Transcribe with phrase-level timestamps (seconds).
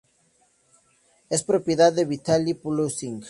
[1.29, 3.19] Es propiedad de Vitaly Publishing.